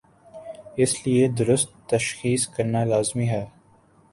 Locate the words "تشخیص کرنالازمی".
1.89-3.29